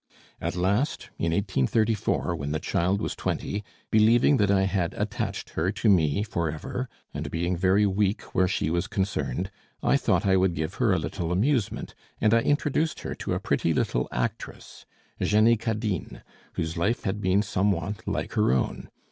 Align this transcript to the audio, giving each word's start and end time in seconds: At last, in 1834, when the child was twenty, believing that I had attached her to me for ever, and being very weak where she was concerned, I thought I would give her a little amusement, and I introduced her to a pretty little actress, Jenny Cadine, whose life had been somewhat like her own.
At 0.41 0.55
last, 0.55 1.11
in 1.19 1.25
1834, 1.31 2.35
when 2.35 2.51
the 2.53 2.59
child 2.59 3.01
was 3.01 3.15
twenty, 3.15 3.63
believing 3.91 4.37
that 4.37 4.49
I 4.49 4.63
had 4.63 4.95
attached 4.95 5.51
her 5.51 5.71
to 5.73 5.89
me 5.89 6.23
for 6.23 6.49
ever, 6.49 6.89
and 7.13 7.29
being 7.29 7.55
very 7.55 7.85
weak 7.85 8.23
where 8.33 8.47
she 8.47 8.71
was 8.71 8.87
concerned, 8.87 9.51
I 9.83 9.97
thought 9.97 10.25
I 10.25 10.37
would 10.37 10.55
give 10.55 10.73
her 10.81 10.91
a 10.91 10.97
little 10.97 11.31
amusement, 11.31 11.93
and 12.19 12.33
I 12.33 12.39
introduced 12.39 13.01
her 13.01 13.13
to 13.13 13.33
a 13.35 13.39
pretty 13.39 13.75
little 13.75 14.07
actress, 14.11 14.87
Jenny 15.21 15.55
Cadine, 15.55 16.23
whose 16.53 16.75
life 16.77 17.03
had 17.03 17.21
been 17.21 17.43
somewhat 17.43 18.07
like 18.07 18.33
her 18.33 18.51
own. 18.51 18.89